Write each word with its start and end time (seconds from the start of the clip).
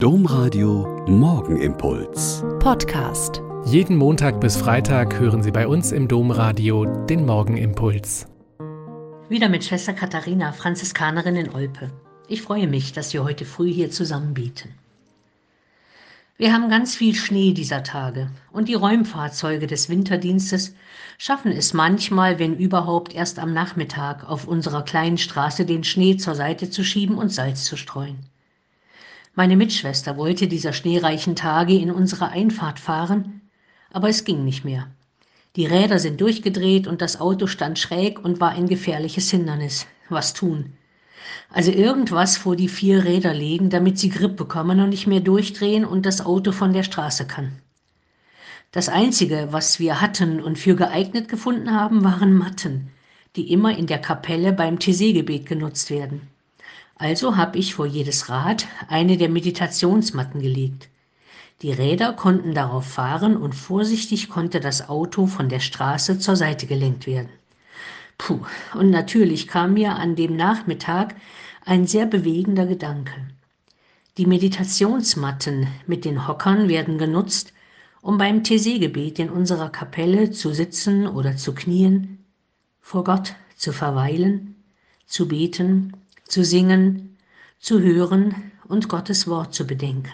Domradio 0.00 1.04
Morgenimpuls. 1.08 2.44
Podcast. 2.60 3.42
Jeden 3.64 3.96
Montag 3.96 4.40
bis 4.40 4.56
Freitag 4.56 5.18
hören 5.18 5.42
Sie 5.42 5.50
bei 5.50 5.66
uns 5.66 5.90
im 5.90 6.06
Domradio 6.06 6.84
den 7.06 7.26
Morgenimpuls. 7.26 8.28
Wieder 9.28 9.48
mit 9.48 9.64
Schwester 9.64 9.92
Katharina, 9.92 10.52
Franziskanerin 10.52 11.34
in 11.34 11.52
Olpe. 11.52 11.90
Ich 12.28 12.42
freue 12.42 12.68
mich, 12.68 12.92
dass 12.92 13.12
wir 13.12 13.24
heute 13.24 13.44
früh 13.44 13.72
hier 13.72 13.90
zusammen 13.90 14.34
beten. 14.34 14.68
Wir 16.36 16.52
haben 16.52 16.70
ganz 16.70 16.94
viel 16.94 17.16
Schnee 17.16 17.52
dieser 17.52 17.82
Tage 17.82 18.30
und 18.52 18.68
die 18.68 18.74
Räumfahrzeuge 18.74 19.66
des 19.66 19.88
Winterdienstes 19.88 20.76
schaffen 21.18 21.50
es 21.50 21.74
manchmal, 21.74 22.38
wenn 22.38 22.56
überhaupt, 22.56 23.16
erst 23.16 23.40
am 23.40 23.52
Nachmittag 23.52 24.30
auf 24.30 24.46
unserer 24.46 24.84
kleinen 24.84 25.18
Straße 25.18 25.66
den 25.66 25.82
Schnee 25.82 26.16
zur 26.16 26.36
Seite 26.36 26.70
zu 26.70 26.84
schieben 26.84 27.18
und 27.18 27.30
Salz 27.30 27.64
zu 27.64 27.76
streuen. 27.76 28.20
Meine 29.38 29.56
Mitschwester 29.56 30.16
wollte 30.16 30.48
dieser 30.48 30.72
schneereichen 30.72 31.36
Tage 31.36 31.78
in 31.78 31.92
unsere 31.92 32.30
Einfahrt 32.30 32.80
fahren, 32.80 33.42
aber 33.92 34.08
es 34.08 34.24
ging 34.24 34.44
nicht 34.44 34.64
mehr. 34.64 34.88
Die 35.54 35.64
Räder 35.64 36.00
sind 36.00 36.20
durchgedreht 36.20 36.88
und 36.88 37.00
das 37.00 37.20
Auto 37.20 37.46
stand 37.46 37.78
schräg 37.78 38.18
und 38.18 38.40
war 38.40 38.50
ein 38.50 38.66
gefährliches 38.66 39.30
Hindernis. 39.30 39.86
Was 40.08 40.34
tun? 40.34 40.72
Also 41.50 41.70
irgendwas 41.70 42.36
vor 42.36 42.56
die 42.56 42.68
vier 42.68 43.04
Räder 43.04 43.32
legen, 43.32 43.70
damit 43.70 43.96
sie 44.00 44.08
Grip 44.08 44.36
bekommen 44.36 44.80
und 44.80 44.88
nicht 44.88 45.06
mehr 45.06 45.20
durchdrehen 45.20 45.84
und 45.84 46.04
das 46.04 46.20
Auto 46.26 46.50
von 46.50 46.72
der 46.72 46.82
Straße 46.82 47.24
kann. 47.24 47.52
Das 48.72 48.88
Einzige, 48.88 49.52
was 49.52 49.78
wir 49.78 50.00
hatten 50.00 50.42
und 50.42 50.58
für 50.58 50.74
geeignet 50.74 51.28
gefunden 51.28 51.70
haben, 51.70 52.02
waren 52.02 52.36
Matten, 52.36 52.90
die 53.36 53.52
immer 53.52 53.78
in 53.78 53.86
der 53.86 54.00
Kapelle 54.00 54.52
beim 54.52 54.78
Thésée-Gebet 54.78 55.46
genutzt 55.46 55.90
werden. 55.90 56.22
Also 56.98 57.36
habe 57.36 57.58
ich 57.58 57.74
vor 57.74 57.86
jedes 57.86 58.28
Rad 58.28 58.66
eine 58.88 59.16
der 59.16 59.28
Meditationsmatten 59.28 60.42
gelegt. 60.42 60.88
Die 61.62 61.70
Räder 61.70 62.12
konnten 62.12 62.54
darauf 62.54 62.86
fahren 62.86 63.36
und 63.36 63.54
vorsichtig 63.54 64.28
konnte 64.28 64.58
das 64.58 64.88
Auto 64.88 65.26
von 65.26 65.48
der 65.48 65.60
Straße 65.60 66.18
zur 66.18 66.34
Seite 66.34 66.66
gelenkt 66.66 67.06
werden. 67.06 67.30
Puh, 68.16 68.40
und 68.74 68.90
natürlich 68.90 69.46
kam 69.46 69.74
mir 69.74 69.94
an 69.94 70.16
dem 70.16 70.34
Nachmittag 70.34 71.14
ein 71.64 71.86
sehr 71.86 72.06
bewegender 72.06 72.66
Gedanke. 72.66 73.12
Die 74.16 74.26
Meditationsmatten 74.26 75.68
mit 75.86 76.04
den 76.04 76.26
Hockern 76.26 76.68
werden 76.68 76.98
genutzt, 76.98 77.52
um 78.02 78.18
beim 78.18 78.42
Thésée-Gebet 78.42 79.20
in 79.20 79.30
unserer 79.30 79.70
Kapelle 79.70 80.32
zu 80.32 80.52
sitzen 80.52 81.06
oder 81.06 81.36
zu 81.36 81.54
knien, 81.54 82.24
vor 82.80 83.04
Gott 83.04 83.34
zu 83.56 83.72
verweilen, 83.72 84.56
zu 85.06 85.28
beten 85.28 85.92
zu 86.28 86.44
singen, 86.44 87.16
zu 87.58 87.80
hören 87.80 88.52
und 88.68 88.88
Gottes 88.88 89.26
Wort 89.26 89.54
zu 89.54 89.66
bedenken. 89.66 90.12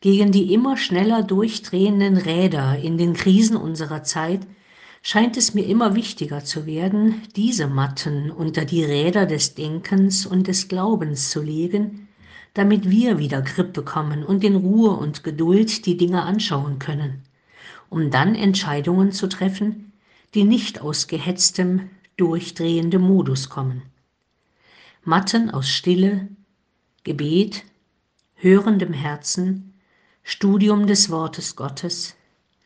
Gegen 0.00 0.32
die 0.32 0.52
immer 0.52 0.76
schneller 0.76 1.22
durchdrehenden 1.22 2.16
Räder 2.16 2.78
in 2.78 2.98
den 2.98 3.14
Krisen 3.14 3.56
unserer 3.56 4.02
Zeit 4.02 4.46
scheint 5.02 5.36
es 5.36 5.52
mir 5.52 5.66
immer 5.66 5.94
wichtiger 5.94 6.44
zu 6.44 6.66
werden, 6.66 7.22
diese 7.36 7.66
Matten 7.66 8.30
unter 8.30 8.64
die 8.64 8.84
Räder 8.84 9.26
des 9.26 9.54
Denkens 9.54 10.26
und 10.26 10.46
des 10.46 10.68
Glaubens 10.68 11.30
zu 11.30 11.42
legen, 11.42 12.08
damit 12.54 12.88
wir 12.88 13.18
wieder 13.18 13.42
Grip 13.42 13.72
bekommen 13.72 14.24
und 14.24 14.44
in 14.44 14.56
Ruhe 14.56 14.90
und 14.90 15.24
Geduld 15.24 15.86
die 15.86 15.96
Dinge 15.96 16.22
anschauen 16.22 16.78
können, 16.78 17.22
um 17.90 18.10
dann 18.10 18.34
Entscheidungen 18.34 19.12
zu 19.12 19.26
treffen, 19.26 19.92
die 20.34 20.44
nicht 20.44 20.80
aus 20.80 21.06
gehetztem, 21.06 21.90
durchdrehendem 22.16 23.02
Modus 23.02 23.48
kommen. 23.48 23.82
Matten 25.06 25.50
aus 25.50 25.68
Stille, 25.68 26.28
Gebet, 27.02 27.64
hörendem 28.36 28.94
Herzen, 28.94 29.74
Studium 30.22 30.86
des 30.86 31.10
Wortes 31.10 31.56
Gottes, 31.56 32.14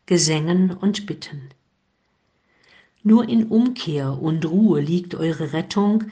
Gesängen 0.07 0.71
und 0.71 1.07
Bitten. 1.07 1.49
Nur 3.03 3.29
in 3.29 3.49
Umkehr 3.49 4.23
und 4.23 4.49
Ruhe 4.49 4.81
liegt 4.81 5.17
eure 5.17 5.53
Rettung, 5.53 6.05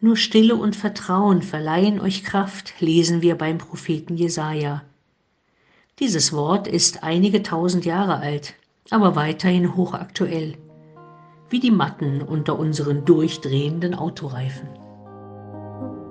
nur 0.00 0.16
Stille 0.16 0.54
und 0.54 0.76
Vertrauen 0.76 1.42
verleihen 1.42 1.98
euch 1.98 2.22
Kraft, 2.22 2.80
lesen 2.80 3.20
wir 3.20 3.34
beim 3.34 3.58
Propheten 3.58 4.16
Jesaja. 4.16 4.84
Dieses 5.98 6.32
Wort 6.32 6.68
ist 6.68 7.02
einige 7.02 7.42
tausend 7.42 7.84
Jahre 7.84 8.18
alt, 8.18 8.54
aber 8.90 9.16
weiterhin 9.16 9.74
hochaktuell, 9.74 10.56
wie 11.50 11.58
die 11.58 11.72
Matten 11.72 12.22
unter 12.22 12.60
unseren 12.60 13.04
durchdrehenden 13.04 13.96
Autoreifen. 13.96 14.83